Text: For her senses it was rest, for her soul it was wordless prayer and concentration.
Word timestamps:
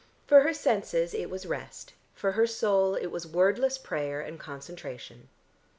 For 0.25 0.41
her 0.41 0.51
senses 0.51 1.13
it 1.13 1.29
was 1.29 1.45
rest, 1.45 1.93
for 2.15 2.31
her 2.31 2.47
soul 2.47 2.95
it 2.95 3.11
was 3.11 3.27
wordless 3.27 3.77
prayer 3.77 4.19
and 4.19 4.39
concentration. 4.39 5.29